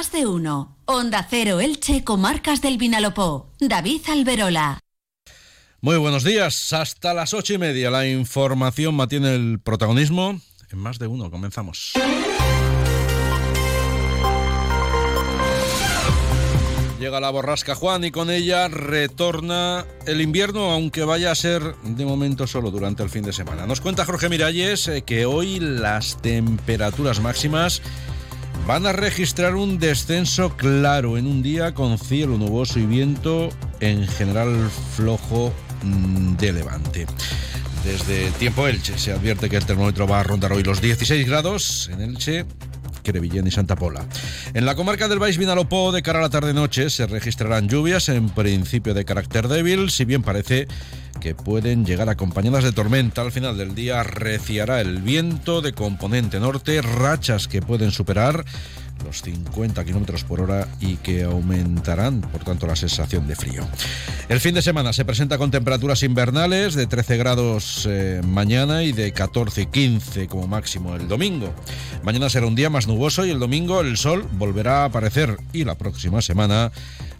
Más 0.00 0.12
de 0.12 0.26
uno. 0.26 0.78
Onda 0.86 1.26
Cero 1.28 1.60
Elche, 1.60 2.04
Comarcas 2.04 2.62
del 2.62 2.78
Vinalopó. 2.78 3.52
David 3.60 4.00
Alberola. 4.08 4.78
Muy 5.82 5.98
buenos 5.98 6.24
días. 6.24 6.72
Hasta 6.72 7.12
las 7.12 7.34
ocho 7.34 7.52
y 7.52 7.58
media 7.58 7.90
la 7.90 8.06
información 8.06 8.94
mantiene 8.94 9.34
el 9.34 9.60
protagonismo. 9.62 10.40
En 10.72 10.78
más 10.78 10.98
de 10.98 11.06
uno, 11.06 11.30
comenzamos. 11.30 11.92
Llega 16.98 17.20
la 17.20 17.30
borrasca 17.30 17.74
Juan 17.74 18.02
y 18.04 18.10
con 18.10 18.30
ella 18.30 18.68
retorna 18.68 19.84
el 20.06 20.22
invierno, 20.22 20.70
aunque 20.70 21.04
vaya 21.04 21.30
a 21.30 21.34
ser 21.34 21.74
de 21.76 22.06
momento 22.06 22.46
solo 22.46 22.70
durante 22.70 23.02
el 23.02 23.10
fin 23.10 23.22
de 23.22 23.34
semana. 23.34 23.66
Nos 23.66 23.82
cuenta 23.82 24.06
Jorge 24.06 24.30
Miralles 24.30 24.88
eh, 24.88 25.02
que 25.02 25.26
hoy 25.26 25.60
las 25.60 26.20
temperaturas 26.22 27.20
máximas 27.20 27.82
van 28.70 28.86
a 28.86 28.92
registrar 28.92 29.56
un 29.56 29.80
descenso 29.80 30.56
claro 30.56 31.18
en 31.18 31.26
un 31.26 31.42
día 31.42 31.74
con 31.74 31.98
cielo 31.98 32.38
nuboso 32.38 32.78
y 32.78 32.86
viento 32.86 33.48
en 33.80 34.06
general 34.06 34.70
flojo 34.94 35.52
mm, 35.82 36.36
de 36.36 36.52
levante. 36.52 37.06
Desde 37.84 38.30
tiempo 38.38 38.68
Elche 38.68 38.96
se 38.96 39.10
advierte 39.10 39.50
que 39.50 39.56
el 39.56 39.66
termómetro 39.66 40.06
va 40.06 40.20
a 40.20 40.22
rondar 40.22 40.52
hoy 40.52 40.62
los 40.62 40.80
16 40.80 41.26
grados 41.26 41.90
en 41.92 42.00
Elche 42.00 42.46
Crevillén 43.02 43.46
y 43.46 43.50
Santa 43.50 43.76
Pola. 43.76 44.04
En 44.54 44.64
la 44.64 44.74
comarca 44.74 45.08
del 45.08 45.18
Baix 45.18 45.38
Vinalopó, 45.38 45.92
de 45.92 46.02
cara 46.02 46.18
a 46.18 46.22
la 46.22 46.30
tarde-noche, 46.30 46.90
se 46.90 47.06
registrarán 47.06 47.68
lluvias 47.68 48.08
en 48.08 48.28
principio 48.30 48.94
de 48.94 49.04
carácter 49.04 49.48
débil, 49.48 49.90
si 49.90 50.04
bien 50.04 50.22
parece 50.22 50.68
que 51.20 51.34
pueden 51.34 51.84
llegar 51.84 52.08
acompañadas 52.08 52.64
de 52.64 52.72
tormenta. 52.72 53.22
Al 53.22 53.32
final 53.32 53.56
del 53.56 53.74
día 53.74 54.02
reciará 54.02 54.80
el 54.80 55.02
viento 55.02 55.60
de 55.60 55.72
componente 55.72 56.40
norte, 56.40 56.80
rachas 56.82 57.48
que 57.48 57.62
pueden 57.62 57.90
superar 57.90 58.44
los 59.04 59.22
50 59.22 59.84
kilómetros 59.84 60.24
por 60.24 60.40
hora 60.40 60.68
y 60.80 60.96
que 60.96 61.24
aumentarán, 61.24 62.20
por 62.20 62.44
tanto, 62.44 62.66
la 62.66 62.76
sensación 62.76 63.26
de 63.26 63.36
frío. 63.36 63.66
El 64.28 64.40
fin 64.40 64.54
de 64.54 64.62
semana 64.62 64.92
se 64.92 65.04
presenta 65.04 65.38
con 65.38 65.50
temperaturas 65.50 66.02
invernales 66.02 66.74
de 66.74 66.86
13 66.86 67.16
grados 67.16 67.86
eh, 67.88 68.20
mañana 68.24 68.82
y 68.82 68.92
de 68.92 69.12
14 69.12 69.62
y 69.62 69.66
15 69.66 70.26
como 70.28 70.46
máximo 70.46 70.94
el 70.94 71.08
domingo. 71.08 71.52
Mañana 72.02 72.30
será 72.30 72.46
un 72.46 72.54
día 72.54 72.70
más 72.70 72.86
nuboso 72.86 73.26
y 73.26 73.30
el 73.30 73.38
domingo 73.38 73.80
el 73.80 73.96
sol 73.96 74.26
volverá 74.32 74.82
a 74.82 74.84
aparecer 74.86 75.36
y 75.52 75.64
la 75.64 75.76
próxima 75.76 76.22
semana 76.22 76.72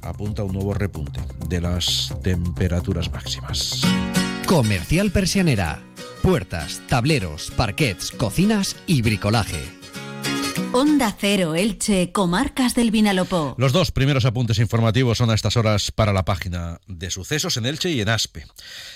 apunta 0.02 0.44
un 0.44 0.52
nuevo 0.52 0.74
repunte 0.74 1.20
de 1.48 1.60
las 1.60 2.14
temperaturas 2.22 3.12
máximas. 3.12 3.82
Comercial 4.46 5.10
Persianera. 5.10 5.82
Puertas, 6.22 6.82
tableros, 6.88 7.50
parquets, 7.56 8.10
cocinas 8.10 8.76
y 8.86 9.02
bricolaje 9.02 9.79
Onda 10.72 11.16
Cero 11.18 11.54
Elche, 11.54 12.12
Comarcas 12.12 12.74
del 12.74 12.90
Vinalopó. 12.90 13.54
Los 13.58 13.72
dos 13.72 13.90
primeros 13.90 14.24
apuntes 14.24 14.58
informativos 14.58 15.18
son 15.18 15.30
a 15.30 15.34
estas 15.34 15.56
horas 15.56 15.90
para 15.90 16.12
la 16.12 16.24
página 16.24 16.80
de 16.86 17.10
sucesos 17.10 17.56
en 17.56 17.66
Elche 17.66 17.90
y 17.90 18.00
en 18.00 18.08
Aspe. 18.08 18.46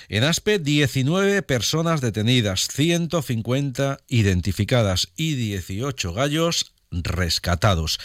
En 0.09 0.25
Aspe, 0.25 0.59
19 0.59 1.43
personas 1.43 2.01
detenidas, 2.01 2.69
150 2.69 3.99
identificadas 4.09 5.09
y 5.17 5.35
18 5.35 6.13
gallos 6.13 6.75
rescatados. 6.91 7.99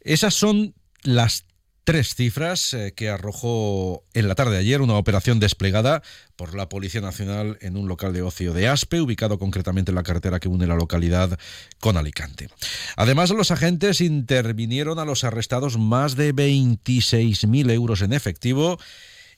Esas 0.00 0.34
son 0.34 0.74
las 1.02 1.44
tres 1.84 2.14
cifras 2.14 2.72
eh, 2.74 2.92
que 2.96 3.10
arrojó 3.10 4.04
en 4.14 4.26
la 4.26 4.34
tarde 4.34 4.52
de 4.52 4.58
ayer 4.58 4.80
una 4.80 4.94
operación 4.94 5.38
desplegada 5.38 6.02
por 6.36 6.54
la 6.54 6.68
Policía 6.68 7.00
Nacional 7.00 7.58
en 7.60 7.76
un 7.76 7.86
local 7.86 8.12
de 8.12 8.22
ocio 8.22 8.52
de 8.52 8.68
Aspe, 8.68 9.00
ubicado 9.00 9.38
concretamente 9.38 9.90
en 9.90 9.94
la 9.94 10.02
carretera 10.02 10.40
que 10.40 10.48
une 10.48 10.66
la 10.66 10.74
localidad 10.74 11.38
con 11.80 11.96
Alicante. 11.96 12.48
Además, 12.96 13.30
los 13.30 13.50
agentes 13.50 14.00
intervinieron 14.00 14.98
a 14.98 15.04
los 15.04 15.22
arrestados 15.24 15.78
más 15.78 16.16
de 16.16 16.34
26.000 16.34 17.70
euros 17.70 18.02
en 18.02 18.12
efectivo 18.12 18.78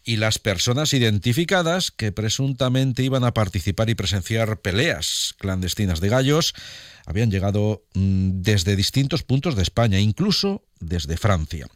y 0.07 0.17
las 0.17 0.39
personas 0.39 0.95
identificadas 0.95 1.91
que 1.91 2.13
presuntamente 2.13 3.03
iban 3.03 3.25
a 3.25 3.35
participar 3.35 3.91
y 3.91 3.97
presenciar 3.97 4.61
peleas 4.61 5.35
clandestinas 5.39 6.01
de 6.01 6.09
gallos 6.09 6.55
habían 7.07 7.31
llegado 7.31 7.85
mm, 7.95 8.41
desde 8.41 8.77
distintos 8.77 9.25
puntos 9.25 9.57
de 9.57 9.63
España, 9.63 9.99
incluso 9.99 10.65
desde 10.79 11.17
Francia. 11.17 11.67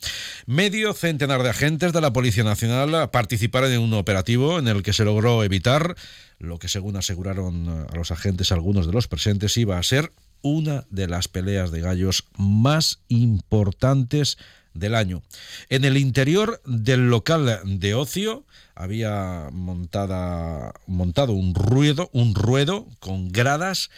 Medio 0.47 0.95
centenar 0.95 1.43
de 1.43 1.51
agentes 1.51 1.93
de 1.93 2.01
la 2.01 2.13
Policía 2.13 2.45
Nacional 2.45 3.11
participaron 3.11 3.73
en 3.73 3.81
un 3.81 3.95
operativo 3.95 4.59
en 4.59 4.69
el 4.69 4.83
que 4.83 4.93
se 4.93 5.05
logró 5.05 5.43
evitar 5.43 5.97
lo 6.39 6.59
que 6.59 6.69
según 6.69 6.97
aseguraron 6.97 7.87
a 7.91 7.97
los 7.97 8.13
agentes 8.13 8.53
algunos 8.53 8.87
de 8.87 8.93
los 8.93 9.09
presentes 9.09 9.57
iba 9.57 9.79
a 9.79 9.83
ser 9.83 10.13
una 10.43 10.87
de 10.91 11.09
las 11.09 11.29
peleas 11.29 11.71
de 11.71 11.81
gallos 11.81 12.25
más 12.37 13.01
importantes 13.09 14.39
del 14.75 14.95
año. 14.95 15.23
En 15.69 15.85
el 15.85 15.97
interior 15.97 16.61
del 16.65 17.11
local 17.11 17.61
de 17.65 17.95
ocio 17.95 18.45
había 18.75 19.49
montada, 19.53 20.73
montado 20.87 21.33
un 21.33 21.55
ruedo, 21.55 22.11
un 22.13 22.35
ruedo 22.35 22.89
con 22.99 23.31
gradas 23.31 23.91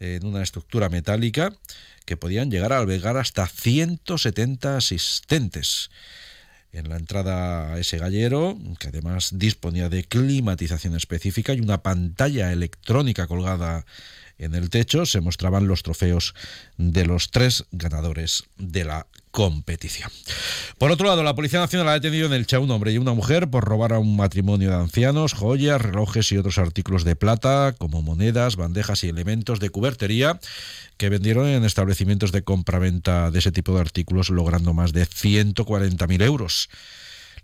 en 0.00 0.26
una 0.26 0.42
estructura 0.42 0.88
metálica 0.88 1.52
que 2.04 2.16
podían 2.16 2.50
llegar 2.50 2.72
a 2.72 2.78
albergar 2.78 3.16
hasta 3.16 3.46
170 3.46 4.76
asistentes. 4.76 5.90
En 6.72 6.88
la 6.88 6.96
entrada 6.96 7.74
a 7.74 7.78
ese 7.78 7.98
gallero, 7.98 8.58
que 8.78 8.88
además 8.88 9.30
disponía 9.34 9.90
de 9.90 10.04
climatización 10.04 10.96
específica 10.96 11.52
y 11.52 11.60
una 11.60 11.82
pantalla 11.82 12.50
electrónica 12.50 13.26
colgada 13.26 13.84
en 14.38 14.54
el 14.54 14.70
techo 14.70 15.06
se 15.06 15.20
mostraban 15.20 15.68
los 15.68 15.82
trofeos 15.82 16.34
de 16.76 17.06
los 17.06 17.30
tres 17.30 17.64
ganadores 17.70 18.44
de 18.56 18.84
la 18.84 19.06
competición. 19.30 20.10
Por 20.78 20.90
otro 20.90 21.06
lado, 21.06 21.22
la 21.22 21.34
Policía 21.34 21.58
Nacional 21.58 21.88
ha 21.88 21.94
detenido 21.94 22.26
en 22.26 22.34
el 22.34 22.46
Cha 22.46 22.58
un 22.58 22.70
hombre 22.70 22.92
y 22.92 22.98
una 22.98 23.14
mujer 23.14 23.48
por 23.48 23.64
robar 23.64 23.94
a 23.94 23.98
un 23.98 24.14
matrimonio 24.14 24.68
de 24.68 24.76
ancianos, 24.76 25.32
joyas, 25.32 25.80
relojes 25.80 26.30
y 26.32 26.36
otros 26.36 26.58
artículos 26.58 27.04
de 27.04 27.16
plata, 27.16 27.74
como 27.78 28.02
monedas, 28.02 28.56
bandejas 28.56 29.02
y 29.04 29.08
elementos 29.08 29.58
de 29.58 29.70
cubertería 29.70 30.38
que 30.98 31.08
vendieron 31.08 31.48
en 31.48 31.64
establecimientos 31.64 32.30
de 32.30 32.44
compra-venta 32.44 33.30
de 33.30 33.38
ese 33.38 33.52
tipo 33.52 33.74
de 33.74 33.80
artículos, 33.80 34.28
logrando 34.28 34.74
más 34.74 34.92
de 34.92 35.06
140.000 35.06 36.22
euros. 36.22 36.68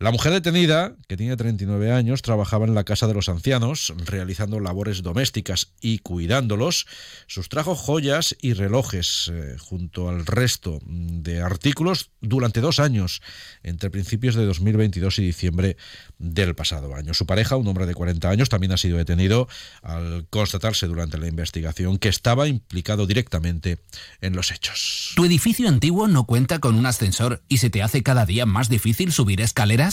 La 0.00 0.12
mujer 0.12 0.32
detenida, 0.32 0.94
que 1.08 1.16
tiene 1.16 1.36
39 1.36 1.90
años, 1.90 2.22
trabajaba 2.22 2.66
en 2.66 2.74
la 2.76 2.84
casa 2.84 3.08
de 3.08 3.14
los 3.14 3.28
ancianos, 3.28 3.92
realizando 4.06 4.60
labores 4.60 5.02
domésticas 5.02 5.72
y 5.80 5.98
cuidándolos. 5.98 6.86
Sustrajo 7.26 7.74
joyas 7.74 8.36
y 8.40 8.52
relojes 8.52 9.28
eh, 9.32 9.56
junto 9.58 10.08
al 10.08 10.24
resto 10.24 10.78
de 10.86 11.40
artículos 11.40 12.10
durante 12.20 12.60
dos 12.60 12.78
años, 12.78 13.22
entre 13.64 13.90
principios 13.90 14.36
de 14.36 14.46
2022 14.46 15.18
y 15.18 15.22
diciembre 15.22 15.76
del 16.18 16.54
pasado 16.54 16.94
año. 16.94 17.12
Su 17.12 17.26
pareja, 17.26 17.56
un 17.56 17.66
hombre 17.66 17.86
de 17.86 17.94
40 17.94 18.30
años, 18.30 18.48
también 18.48 18.70
ha 18.70 18.76
sido 18.76 18.98
detenido 18.98 19.48
al 19.82 20.28
constatarse 20.30 20.86
durante 20.86 21.18
la 21.18 21.26
investigación 21.26 21.98
que 21.98 22.08
estaba 22.08 22.46
implicado 22.46 23.08
directamente 23.08 23.78
en 24.20 24.36
los 24.36 24.52
hechos. 24.52 25.14
¿Tu 25.16 25.24
edificio 25.24 25.68
antiguo 25.68 26.06
no 26.06 26.22
cuenta 26.22 26.60
con 26.60 26.76
un 26.76 26.86
ascensor 26.86 27.42
y 27.48 27.56
se 27.56 27.68
te 27.68 27.82
hace 27.82 28.04
cada 28.04 28.26
día 28.26 28.46
más 28.46 28.68
difícil 28.68 29.10
subir 29.10 29.40
escaleras? 29.40 29.87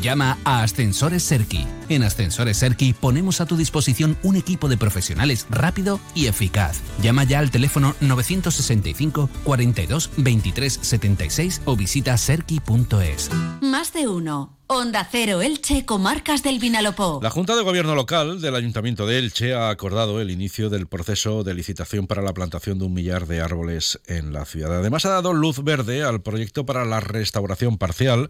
Llama 0.00 0.38
a 0.44 0.62
Ascensores 0.62 1.22
Serki. 1.22 1.66
En 1.88 2.02
Ascensores 2.02 2.56
Serki 2.56 2.92
ponemos 2.92 3.40
a 3.40 3.46
tu 3.46 3.56
disposición 3.56 4.16
un 4.22 4.36
equipo 4.36 4.68
de 4.68 4.76
profesionales 4.76 5.46
rápido 5.50 6.00
y 6.14 6.26
eficaz. 6.26 6.80
Llama 7.02 7.24
ya 7.24 7.38
al 7.38 7.50
teléfono 7.50 7.94
965 8.00 9.28
42 9.44 10.10
23 10.16 10.78
76 10.80 11.62
o 11.64 11.76
visita 11.76 12.16
serki.es. 12.16 13.30
Más 13.60 13.92
de 13.92 14.08
uno. 14.08 14.54
Onda 14.70 15.08
Cero 15.10 15.40
Elche, 15.40 15.86
Comarcas 15.86 16.42
del 16.42 16.58
Vinalopó. 16.58 17.20
La 17.22 17.30
Junta 17.30 17.56
de 17.56 17.62
Gobierno 17.62 17.94
Local 17.94 18.42
del 18.42 18.54
Ayuntamiento 18.54 19.06
de 19.06 19.18
Elche 19.18 19.54
ha 19.54 19.70
acordado 19.70 20.20
el 20.20 20.30
inicio 20.30 20.68
del 20.68 20.86
proceso 20.86 21.42
de 21.42 21.54
licitación 21.54 22.06
para 22.06 22.20
la 22.20 22.34
plantación 22.34 22.78
de 22.78 22.84
un 22.84 22.92
millar 22.92 23.26
de 23.26 23.40
árboles 23.40 23.98
en 24.06 24.34
la 24.34 24.44
ciudad. 24.44 24.76
Además 24.76 25.06
ha 25.06 25.10
dado 25.10 25.32
luz 25.32 25.64
verde 25.64 26.02
al 26.02 26.20
proyecto 26.20 26.66
para 26.66 26.84
la 26.84 27.00
restauración 27.00 27.78
parcial 27.78 28.28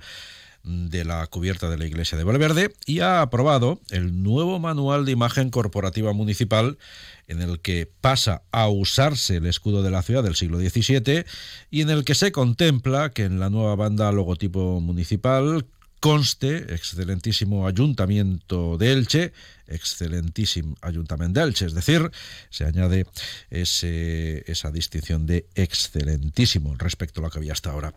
de 0.64 1.04
la 1.04 1.26
cubierta 1.26 1.70
de 1.70 1.78
la 1.78 1.86
iglesia 1.86 2.18
de 2.18 2.24
Valverde 2.24 2.74
y 2.86 3.00
ha 3.00 3.22
aprobado 3.22 3.80
el 3.90 4.22
nuevo 4.22 4.58
manual 4.58 5.04
de 5.04 5.12
imagen 5.12 5.50
corporativa 5.50 6.12
municipal 6.12 6.78
en 7.26 7.40
el 7.40 7.60
que 7.60 7.90
pasa 8.00 8.42
a 8.52 8.68
usarse 8.68 9.36
el 9.36 9.46
escudo 9.46 9.82
de 9.82 9.90
la 9.90 10.02
ciudad 10.02 10.22
del 10.22 10.34
siglo 10.34 10.58
XVII 10.58 11.24
y 11.70 11.80
en 11.82 11.90
el 11.90 12.04
que 12.04 12.14
se 12.14 12.32
contempla 12.32 13.10
que 13.10 13.24
en 13.24 13.40
la 13.40 13.50
nueva 13.50 13.76
banda 13.76 14.12
logotipo 14.12 14.80
municipal 14.80 15.64
conste 16.00 16.74
excelentísimo 16.74 17.66
ayuntamiento 17.66 18.78
de 18.78 18.92
Elche, 18.92 19.32
excelentísimo 19.66 20.76
ayuntamiento 20.80 21.40
de 21.40 21.46
Elche, 21.46 21.66
es 21.66 21.74
decir, 21.74 22.10
se 22.50 22.64
añade 22.64 23.06
ese, 23.50 24.50
esa 24.50 24.70
distinción 24.70 25.26
de 25.26 25.46
excelentísimo 25.54 26.74
respecto 26.76 27.20
a 27.20 27.24
lo 27.24 27.30
que 27.30 27.38
había 27.38 27.52
hasta 27.52 27.70
ahora. 27.70 27.92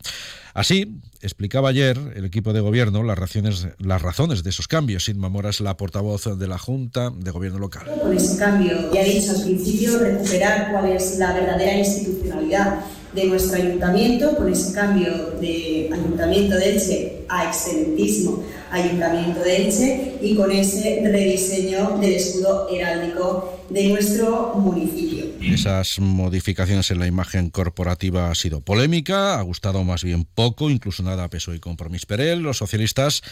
Así, 0.54 1.00
explicaba 1.22 1.70
ayer 1.70 1.98
el 2.16 2.26
equipo 2.26 2.54
de 2.54 2.60
gobierno 2.60 3.04
las 3.04 3.18
razones, 3.18 3.68
las 3.78 4.02
razones 4.02 4.44
de 4.44 4.50
esos 4.50 4.68
cambios. 4.68 5.06
Sin 5.06 5.20
Mora 5.20 5.50
es 5.50 5.62
la 5.62 5.78
portavoz 5.78 6.38
de 6.38 6.48
la 6.48 6.58
Junta 6.58 7.10
de 7.10 7.32
Gobierno 7.32 7.60
Local. 7.60 7.86
Con 8.02 8.16
ese 8.16 8.38
cambio, 8.38 8.94
ya 8.94 9.02
he 9.02 9.20
dicho 9.20 9.32
al 9.32 9.44
principio, 9.44 9.98
recuperar 10.00 10.72
cuál 10.72 10.88
es 10.90 11.18
la 11.18 11.34
verdadera 11.34 11.78
institucionalidad 11.78 12.82
de 13.14 13.26
nuestro 13.26 13.58
ayuntamiento, 13.58 14.36
con 14.36 14.52
ese 14.52 14.74
cambio 14.74 15.32
de 15.40 15.90
Ayuntamiento 15.92 16.56
de 16.56 16.70
Elche 16.70 17.21
a 17.32 17.46
excelentísimo 17.46 18.44
Ayuntamiento 18.70 19.40
de 19.40 19.58
Elche 19.58 20.18
y 20.22 20.36
con 20.36 20.52
ese 20.52 21.02
rediseño 21.04 21.98
del 22.00 22.14
escudo 22.14 22.68
heráldico 22.70 23.60
de 23.70 23.88
nuestro 23.88 24.54
municipio. 24.56 25.21
Esas 25.42 26.00
modificaciones 26.00 26.92
en 26.92 27.00
la 27.00 27.08
imagen 27.08 27.50
corporativa 27.50 28.30
ha 28.30 28.36
sido 28.36 28.62
polémica, 28.62 29.40
ha 29.40 29.42
gustado 29.42 29.84
más 29.84 30.04
bien 30.04 30.24
poco, 30.24 30.70
incluso 30.70 31.02
nada 31.02 31.24
a 31.24 31.30
peso 31.30 31.54
y 31.56 31.60
compromiso 31.60 32.06
Perel. 32.08 32.42
Los 32.42 32.58
socialistas 32.58 33.24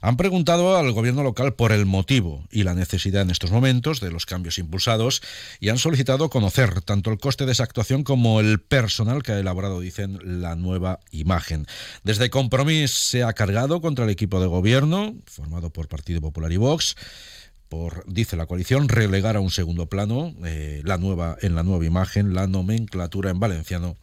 han 0.00 0.16
preguntado 0.16 0.76
al 0.76 0.90
gobierno 0.90 1.22
local 1.22 1.54
por 1.54 1.70
el 1.70 1.86
motivo 1.86 2.44
y 2.50 2.64
la 2.64 2.74
necesidad 2.74 3.22
en 3.22 3.30
estos 3.30 3.52
momentos 3.52 4.00
de 4.00 4.10
los 4.10 4.26
cambios 4.26 4.58
impulsados 4.58 5.22
y 5.60 5.68
han 5.68 5.78
solicitado 5.78 6.30
conocer 6.30 6.82
tanto 6.82 7.10
el 7.10 7.18
coste 7.18 7.46
de 7.46 7.52
esa 7.52 7.62
actuación 7.62 8.02
como 8.02 8.40
el 8.40 8.60
personal 8.60 9.22
que 9.22 9.32
ha 9.32 9.38
elaborado, 9.38 9.80
dicen, 9.80 10.18
la 10.42 10.56
nueva 10.56 10.98
imagen. 11.12 11.66
Desde 12.02 12.28
Compromís 12.28 12.90
se 12.90 13.22
ha 13.22 13.32
cargado 13.32 13.80
contra 13.80 14.04
el 14.04 14.10
equipo 14.10 14.40
de 14.40 14.48
gobierno, 14.48 15.14
formado 15.26 15.70
por 15.70 15.86
Partido 15.86 16.20
Popular 16.20 16.50
y 16.50 16.56
Vox, 16.56 16.96
por, 17.72 18.04
dice 18.06 18.36
la 18.36 18.44
coalición, 18.44 18.90
relegar 18.90 19.34
a 19.36 19.40
un 19.40 19.50
segundo 19.50 19.86
plano 19.86 20.34
eh, 20.44 20.82
la 20.84 20.98
nueva, 20.98 21.38
en 21.40 21.54
la 21.54 21.62
nueva 21.62 21.86
imagen 21.86 22.34
la 22.34 22.46
nomenclatura 22.46 23.30
en 23.30 23.40
valenciano 23.40 23.96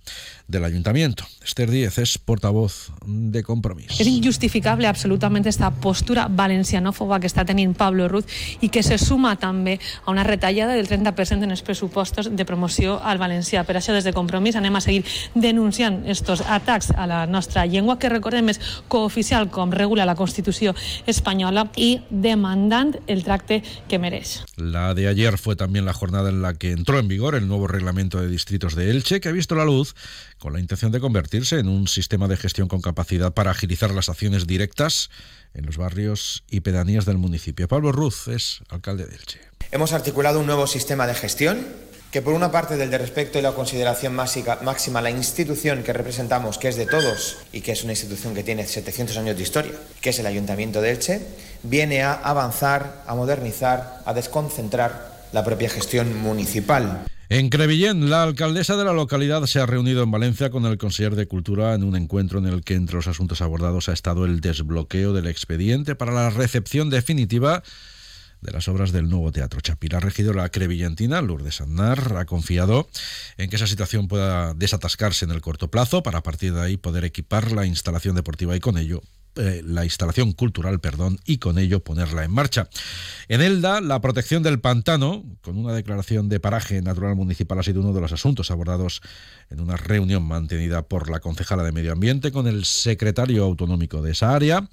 del 0.48 0.66
ayuntamiento. 0.66 1.24
Esther 1.46 1.70
Díez 1.70 2.00
es 2.00 2.18
portavoz 2.18 2.92
de 3.06 3.44
compromiso. 3.44 3.94
Es 4.00 4.08
injustificable 4.08 4.88
absolutamente 4.88 5.50
esta 5.50 5.70
postura 5.70 6.28
valencianófoba 6.28 7.20
que 7.20 7.28
está 7.28 7.46
teniendo 7.46 7.78
Pablo 7.78 8.08
Ruz 8.08 8.26
y 8.60 8.70
que 8.70 8.82
se 8.82 8.98
suma 8.98 9.36
también 9.36 9.80
a 10.04 10.10
una 10.10 10.24
retallada 10.24 10.74
del 10.74 10.88
30% 10.88 11.44
en 11.44 11.50
los 11.50 11.62
presupuestos 11.62 12.36
de 12.36 12.46
promoción 12.46 12.98
al 13.04 13.20
valencià. 13.20 13.62
Per 13.70 13.78
això, 13.78 13.94
des 13.94 14.08
de 14.08 14.16
Compromís, 14.18 14.58
anem 14.58 14.74
a 14.74 14.82
seguir 14.82 15.04
denunciant 15.36 16.02
estos 16.10 16.42
atacs 16.42 16.90
a 16.98 17.06
la 17.06 17.28
nostra 17.30 17.68
llengua, 17.70 18.00
que 18.02 18.10
recordem 18.10 18.50
és 18.50 18.58
cooficial 18.90 19.52
com 19.54 19.70
regula 19.70 20.10
la 20.10 20.18
Constitució 20.18 20.74
espanyola 21.06 21.68
i 21.78 22.00
demandant 22.10 22.96
el 23.06 23.22
tracte 23.22 23.59
que 23.88 24.00
merece. 24.00 24.40
La 24.56 24.94
de 24.94 25.08
ayer 25.08 25.38
fue 25.38 25.56
también 25.56 25.86
la 25.86 25.94
jornada 25.94 26.30
en 26.30 26.42
la 26.42 26.54
que 26.54 26.72
entró 26.72 27.00
en 27.00 27.08
vigor 27.08 27.36
el 27.36 27.48
nuevo 27.48 27.68
reglamento 27.68 28.20
de 28.22 28.28
distritos 28.28 28.76
de 28.76 28.90
Elche, 28.90 29.20
que 29.20 29.30
ha 29.30 29.34
visto 29.34 29.56
la 29.56 29.66
luz 29.66 29.96
con 30.38 30.54
la 30.54 30.60
intención 30.60 30.92
de 30.92 31.00
convertirse 31.00 31.60
en 31.60 31.68
un 31.68 31.88
sistema 31.88 32.28
de 32.28 32.38
gestión 32.38 32.68
con 32.68 32.82
capacidad 32.82 33.34
para 33.34 33.52
agilizar 33.52 33.92
las 33.92 34.10
acciones 34.10 34.48
directas 34.48 35.10
en 35.54 35.66
los 35.66 35.78
barrios 35.78 36.44
y 36.50 36.62
pedanías 36.62 37.06
del 37.06 37.18
municipio. 37.18 37.68
Pablo 37.68 37.92
Ruz 37.92 38.28
es 38.28 38.62
alcalde 38.70 39.06
de 39.06 39.16
Elche. 39.16 39.40
Hemos 39.72 39.94
articulado 39.94 40.40
un 40.40 40.46
nuevo 40.46 40.68
sistema 40.68 41.08
de 41.08 41.16
gestión 41.16 41.66
que 42.12 42.22
por 42.22 42.34
una 42.34 42.52
parte 42.52 42.76
del 42.76 42.90
de 42.90 42.98
respeto 42.98 43.38
y 43.38 43.42
la 43.42 43.52
consideración 43.52 44.14
máxima 44.14 45.00
a 45.00 45.02
la 45.02 45.12
institución 45.12 45.84
que 45.84 45.94
representamos, 45.94 46.58
que 46.58 46.70
es 46.70 46.76
de 46.76 46.88
todos 46.88 47.38
y 47.54 47.62
que 47.62 47.72
es 47.72 47.84
una 47.84 47.94
institución 47.94 48.34
que 48.34 48.44
tiene 48.44 48.66
700 48.66 49.18
años 49.18 49.38
de 49.38 49.44
historia, 49.44 49.74
que 50.02 50.10
es 50.10 50.20
el 50.20 50.26
Ayuntamiento 50.26 50.82
de 50.82 50.92
Elche, 50.92 51.22
viene 51.64 52.02
a 52.02 52.14
avanzar, 52.14 53.04
a 53.06 53.14
modernizar, 53.14 54.02
a 54.06 54.14
desconcentrar 54.14 55.20
la 55.32 55.44
propia 55.44 55.70
gestión 55.70 56.20
municipal. 56.22 57.06
En 57.32 57.50
Crevillén, 57.52 58.10
la 58.10 58.24
alcaldesa 58.24 58.76
de 58.76 58.86
la 58.86 58.94
localidad 58.94 59.46
se 59.46 59.60
ha 59.60 59.68
reunido 59.68 60.02
en 60.02 60.10
Valencia 60.10 60.50
con 60.50 60.66
el 60.66 60.80
conseller 60.80 61.16
de 61.16 61.28
Cultura 61.28 61.76
en 61.76 61.84
un 61.84 61.96
encuentro 61.96 62.40
en 62.40 62.48
el 62.48 62.64
que 62.64 62.74
entre 62.74 62.96
los 62.96 63.08
asuntos 63.08 63.44
abordados 63.44 63.88
ha 63.88 63.94
estado 63.94 64.26
el 64.26 64.42
desbloqueo 64.42 65.14
del 65.14 65.28
expediente 65.28 65.94
para 65.94 66.12
la 66.12 66.32
recepción 66.32 66.90
definitiva 66.90 67.62
de 68.42 68.52
las 68.52 68.68
obras 68.68 68.92
del 68.92 69.10
nuevo 69.10 69.32
Teatro 69.32 69.62
Chapí. 69.62 69.88
La 69.88 70.00
regidora 70.00 70.50
crevillantina, 70.50 71.22
Lourdes 71.22 71.62
Aznar, 71.62 72.18
ha 72.18 72.26
confiado 72.26 72.88
en 73.38 73.50
que 73.50 73.56
esa 73.56 73.68
situación 73.68 74.08
pueda 74.08 74.54
desatascarse 74.54 75.26
en 75.26 75.32
el 75.32 75.42
corto 75.42 75.70
plazo 75.70 76.04
para 76.04 76.20
a 76.20 76.24
partir 76.24 76.54
de 76.54 76.62
ahí 76.62 76.78
poder 76.78 77.06
equipar 77.06 77.52
la 77.52 77.66
instalación 77.66 78.16
deportiva 78.16 78.56
y 78.56 78.60
con 78.60 78.78
ello 78.78 79.02
eh, 79.36 79.62
la 79.64 79.86
instalación 79.86 80.34
cultural, 80.34 80.80
perdón, 80.80 81.20
y 81.26 81.38
con 81.38 81.58
ello 81.60 81.84
ponerla 81.84 82.24
en 82.24 82.32
marcha. 82.32 82.70
En 83.28 83.42
Elda, 83.42 83.80
la 83.80 84.02
protección 84.02 84.44
del 84.44 84.60
pantano, 84.60 85.24
con 85.42 85.58
una 85.58 85.74
declaración 85.74 86.30
de 86.30 86.40
paraje 86.40 86.82
natural 86.82 87.16
municipal, 87.16 87.60
ha 87.60 87.64
sido 87.64 87.82
uno 87.82 87.94
de 87.94 88.02
los 88.02 88.12
asuntos 88.12 88.52
abordados 88.52 89.02
en 89.50 89.62
una 89.62 89.78
reunión 89.78 90.24
mantenida 90.24 90.82
por 90.82 91.10
la 91.10 91.20
concejala 91.20 91.64
de 91.64 91.72
Medio 91.72 91.92
Ambiente 91.92 92.32
con 92.32 92.48
el 92.48 92.66
secretario 92.66 93.44
autonómico 93.44 94.02
de 94.02 94.12
esa 94.12 94.36
área. 94.36 94.68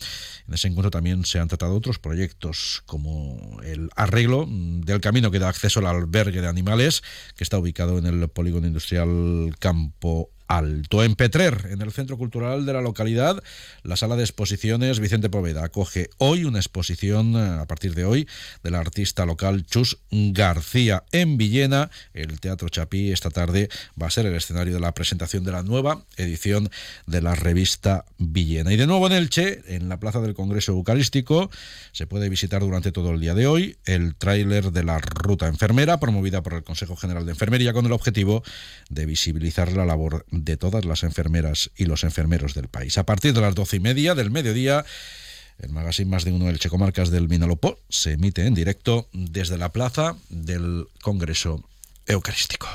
En 0.48 0.54
ese 0.54 0.68
encuentro 0.68 0.90
también 0.90 1.24
se 1.24 1.38
han 1.38 1.48
tratado 1.48 1.74
otros 1.74 1.98
proyectos 1.98 2.82
como 2.86 3.60
el 3.62 3.90
arreglo 3.94 4.46
del 4.48 5.00
camino 5.00 5.30
que 5.30 5.38
da 5.38 5.48
acceso 5.48 5.80
al 5.80 5.86
albergue 5.86 6.40
de 6.40 6.48
animales, 6.48 7.02
que 7.36 7.44
está 7.44 7.58
ubicado 7.58 7.98
en 7.98 8.06
el 8.06 8.28
polígono 8.28 8.66
industrial 8.66 9.54
Campo 9.58 10.30
Alto. 10.48 11.02
En 11.02 11.14
Petrer, 11.14 11.68
en 11.70 11.82
el 11.82 11.92
Centro 11.92 12.16
Cultural 12.16 12.66
de 12.66 12.72
la 12.72 12.80
localidad, 12.80 13.42
la 13.82 13.96
sala 13.96 14.16
de 14.16 14.22
exposiciones 14.22 15.00
Vicente 15.00 15.30
Poveda 15.30 15.64
acoge 15.64 16.10
hoy 16.18 16.44
una 16.44 16.58
exposición, 16.58 17.34
eh, 17.34 17.60
a 17.60 17.66
partir 17.66 17.94
de 17.94 18.04
hoy, 18.04 18.28
del 18.62 18.74
artista 18.74 19.26
local 19.26 19.64
Chus 19.66 19.98
García. 20.10 21.04
En 21.12 21.36
Villena, 21.36 21.90
el 22.14 22.40
Teatro 22.40 22.68
Chapí 22.68 23.12
esta 23.12 23.30
tarde 23.30 23.68
va 24.00 24.06
a 24.06 24.10
ser 24.10 24.26
el 24.26 24.34
escenario 24.34 24.74
de 24.74 24.80
la 24.80 24.92
presentación 24.92 25.44
de 25.44 25.52
la 25.52 25.62
nueva 25.62 26.04
edición 26.16 26.70
de 27.06 27.22
la 27.22 27.34
revista 27.34 28.04
Villena. 28.18 28.72
Y 28.72 28.76
de 28.76 28.86
nuevo 28.86 29.06
en 29.06 29.12
Elche, 29.12 29.62
en 29.74 29.88
la 29.88 29.98
Plaza 29.98 30.20
del 30.20 30.34
Congreso 30.34 30.72
Eucarístico, 30.72 31.50
se 31.92 32.06
puede 32.06 32.28
visitar 32.28 32.60
durante 32.60 32.92
todo 32.92 33.10
el 33.10 33.20
día 33.20 33.34
de 33.34 33.46
hoy 33.46 33.76
el 33.84 34.14
tráiler 34.14 34.72
de 34.72 34.84
la 34.84 34.98
Ruta 34.98 35.46
Enfermera, 35.46 35.98
promovida 35.98 36.42
por 36.42 36.54
el 36.54 36.64
Consejo 36.64 36.96
General 36.96 37.24
de 37.24 37.32
Enfermería, 37.32 37.72
con 37.72 37.86
el 37.86 37.92
objetivo 37.92 38.42
de 38.90 39.06
visibilizar 39.06 39.72
la 39.72 39.84
labor 39.84 40.24
de 40.44 40.56
todas 40.56 40.84
las 40.84 41.02
enfermeras 41.02 41.70
y 41.76 41.86
los 41.86 42.04
enfermeros 42.04 42.54
del 42.54 42.68
país. 42.68 42.98
A 42.98 43.06
partir 43.06 43.32
de 43.32 43.40
las 43.40 43.54
doce 43.54 43.76
y 43.76 43.80
media 43.80 44.14
del 44.14 44.30
mediodía, 44.30 44.84
el 45.58 45.70
magazine 45.70 46.10
Más 46.10 46.24
de 46.24 46.32
Uno 46.32 46.46
del 46.46 46.58
Checomarcas 46.58 47.10
del 47.10 47.28
Vinalopó 47.28 47.78
se 47.88 48.12
emite 48.12 48.46
en 48.46 48.54
directo 48.54 49.08
desde 49.12 49.58
la 49.58 49.72
plaza 49.72 50.16
del 50.28 50.86
Congreso 51.00 51.64
Eucarístico. 52.06 52.68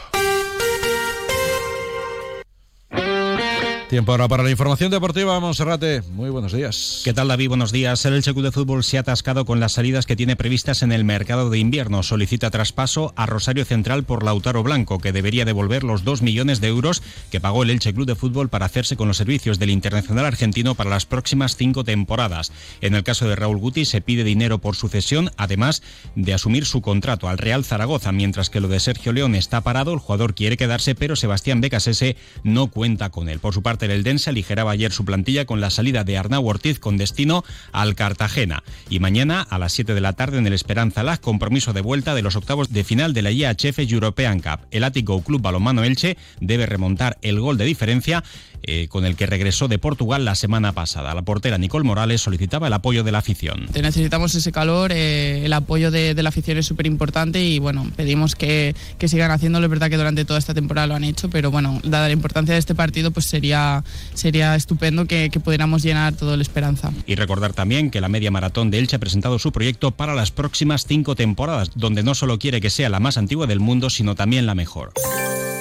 Tiempo 3.92 4.14
ahora 4.14 4.30
para 4.30 4.44
la 4.44 4.50
información 4.52 4.90
deportiva, 4.90 5.38
Monserrate. 5.42 6.02
Muy 6.14 6.30
buenos 6.30 6.54
días. 6.54 7.02
¿Qué 7.04 7.14
tal, 7.14 7.28
David? 7.28 7.50
Buenos 7.50 7.74
días. 7.74 8.06
El 8.06 8.14
Elche 8.14 8.32
Club 8.32 8.46
de 8.46 8.54
Fútbol 8.54 8.86
se 8.86 8.96
ha 8.96 9.02
atascado 9.02 9.44
con 9.44 9.60
las 9.60 9.74
salidas 9.74 10.06
que 10.06 10.16
tiene 10.16 10.38
previstas 10.38 10.82
en 10.82 10.94
el 10.94 11.04
mercado 11.04 11.50
de 11.50 11.60
invierno. 11.60 12.02
Solicita 12.02 12.50
traspaso 12.52 13.12
a 13.18 13.26
Rosario 13.26 13.66
Central 13.66 14.06
por 14.06 14.24
Lautaro 14.24 14.64
Blanco, 14.64 15.00
que 15.00 15.12
debería 15.12 15.44
devolver 15.44 15.84
los 15.84 16.06
2 16.06 16.22
millones 16.22 16.62
de 16.62 16.70
euros 16.70 17.04
que 17.32 17.42
pagó 17.42 17.64
el 17.64 17.70
Elche 17.70 17.94
Club 17.94 18.08
de 18.08 18.16
Fútbol 18.16 18.48
para 18.48 18.66
hacerse 18.66 18.96
con 18.96 19.10
los 19.10 19.18
servicios 19.18 19.60
del 19.60 19.72
Internacional 19.72 20.24
Argentino 20.24 20.74
para 20.74 20.90
las 20.90 21.06
próximas 21.06 21.58
cinco 21.58 21.84
temporadas. 21.84 22.54
En 22.80 22.96
el 22.96 23.04
caso 23.04 23.28
de 23.28 23.36
Raúl 23.36 23.58
Guti 23.58 23.84
se 23.84 24.00
pide 24.00 24.24
dinero 24.24 24.60
por 24.60 24.78
sucesión, 24.78 25.32
además 25.36 25.84
de 26.16 26.34
asumir 26.34 26.64
su 26.64 26.82
contrato 26.82 27.28
al 27.28 27.38
Real 27.38 27.66
Zaragoza, 27.66 28.14
mientras 28.14 28.50
que 28.50 28.62
lo 28.62 28.70
de 28.70 28.80
Sergio 28.80 29.12
León 29.12 29.36
está 29.36 29.60
parado. 29.60 29.92
El 29.92 30.00
jugador 30.00 30.34
quiere 30.34 30.56
quedarse, 30.56 30.96
pero 30.96 31.18
Sebastián 31.18 31.60
Becasese 31.60 32.16
no 32.46 32.68
cuenta 32.68 33.10
con 33.10 33.28
él. 33.28 33.40
Por 33.40 33.54
su 33.54 33.62
parte, 33.62 33.81
el 33.86 33.92
Eldense 33.92 34.30
aligeraba 34.30 34.72
ayer 34.72 34.92
su 34.92 35.06
plantilla 35.06 35.46
con 35.46 35.62
la 35.62 35.70
salida 35.70 36.04
de 36.04 36.18
Arnau 36.18 36.48
Ortiz 36.48 36.80
con 36.80 36.98
destino 36.98 37.44
al 37.72 37.96
Cartagena. 37.96 38.64
Y 38.90 39.00
mañana 39.00 39.42
a 39.42 39.58
las 39.58 39.74
7 39.74 39.94
de 39.94 40.02
la 40.02 40.14
tarde 40.14 40.38
en 40.38 40.48
el 40.48 40.54
Esperanza 40.54 41.04
Lag, 41.04 41.20
compromiso 41.20 41.74
de 41.74 41.82
vuelta 41.82 42.16
de 42.16 42.22
los 42.22 42.36
octavos 42.36 42.72
de 42.72 42.84
final 42.84 43.14
de 43.14 43.22
la 43.22 43.32
IHF 43.32 43.80
European 43.80 44.40
Cup. 44.40 44.62
El 44.72 44.84
Ático 44.84 45.22
Club 45.22 45.42
Balomano 45.42 45.84
Elche 45.84 46.18
debe 46.40 46.66
remontar 46.66 47.18
el 47.22 47.40
gol 47.40 47.58
de 47.58 47.66
diferencia 47.66 48.24
eh, 48.64 48.88
con 48.90 49.06
el 49.06 49.16
que 49.16 49.26
regresó 49.26 49.68
de 49.68 49.80
Portugal 49.80 50.24
la 50.24 50.36
semana 50.36 50.72
pasada. 50.72 51.16
La 51.16 51.24
portera 51.24 51.58
Nicole 51.58 51.84
Morales 51.84 52.22
solicitaba 52.22 52.68
el 52.68 52.74
apoyo 52.74 53.04
de 53.04 53.12
la 53.12 53.18
afición. 53.18 53.66
Necesitamos 53.74 54.36
ese 54.36 54.52
calor, 54.52 54.92
eh, 54.94 55.46
el 55.46 55.54
apoyo 55.54 55.90
de, 55.90 56.14
la 56.22 56.30
afición 56.30 56.60
es 56.60 56.68
súper 56.68 56.86
importante 56.86 57.44
y 57.44 57.58
bueno, 57.58 57.90
pedimos 57.96 58.36
que, 58.36 58.76
que 59.00 59.08
sigan 59.08 59.32
haciéndolo. 59.32 59.66
Es 59.66 59.70
verdad 59.72 59.90
que 59.90 59.98
durante 59.98 60.26
toda 60.26 60.38
esta 60.38 60.54
temporada 60.54 60.86
lo 60.86 60.94
han 60.94 61.04
hecho, 61.04 61.28
pero 61.28 61.50
bueno, 61.50 61.82
dada 61.84 62.06
la 62.06 62.14
importancia 62.14 62.54
de 62.54 62.60
este 62.60 62.76
partido, 62.76 63.10
pues 63.10 63.26
sería, 63.26 63.71
sería 64.14 64.56
estupendo 64.56 65.06
que, 65.06 65.30
que 65.30 65.40
pudiéramos 65.40 65.84
llenar 65.84 66.14
todo 66.14 66.34
el 66.34 66.42
Esperanza. 66.42 66.92
Y 67.06 67.16
recordar 67.16 67.54
también 67.54 67.92
que 67.92 68.02
la 68.02 68.10
media 68.10 68.32
maratón 68.32 68.72
de 68.72 68.80
Elche 68.80 68.98
ha 68.98 69.00
presentado 69.00 69.40
su 69.40 69.52
proyecto 69.52 69.92
para 69.92 70.16
las 70.16 70.32
próximas 70.32 70.86
cinco 70.86 71.16
temporadas, 71.16 71.72
donde 71.76 72.04
no 72.04 72.16
solo 72.16 72.40
quiere 72.40 72.62
que 72.62 72.70
sea 72.70 72.90
la 72.90 73.00
más 73.00 73.18
antigua 73.18 73.48
del 73.48 73.60
mundo, 73.60 73.90
sino 73.90 74.16
también 74.16 74.46
la 74.46 74.56
mejor. 74.56 74.92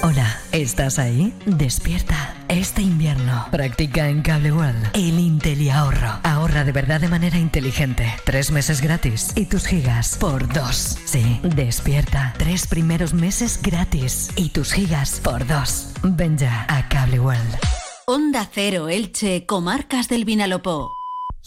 Hola, 0.02 0.38
¿estás 0.52 0.98
ahí? 0.98 1.34
Despierta. 1.44 2.34
Este 2.48 2.80
invierno 2.80 3.46
practica 3.50 4.08
en 4.08 4.22
Cable 4.22 4.50
World 4.50 4.90
el 4.94 5.18
Intel 5.18 5.60
y 5.60 5.68
ahorro. 5.68 6.20
Ahorra 6.22 6.64
de 6.64 6.72
verdad 6.72 7.00
de 7.00 7.08
manera 7.08 7.38
inteligente. 7.38 8.10
Tres 8.24 8.50
meses 8.50 8.80
gratis 8.80 9.32
y 9.36 9.44
tus 9.44 9.66
gigas 9.66 10.16
por 10.18 10.50
dos. 10.52 10.96
Sí, 11.04 11.40
despierta. 11.42 12.34
Tres 12.38 12.66
primeros 12.66 13.12
meses 13.12 13.60
gratis 13.62 14.30
y 14.36 14.48
tus 14.48 14.72
gigas 14.72 15.20
por 15.22 15.46
dos. 15.46 15.88
Ven 16.02 16.38
ya 16.38 16.64
a 16.68 16.88
Cable 16.88 17.20
World. 17.20 17.79
Onda 18.12 18.44
Cero 18.52 18.88
Elche, 18.88 19.46
Comarcas 19.46 20.08
del 20.08 20.24
Vinalopó. 20.24 20.99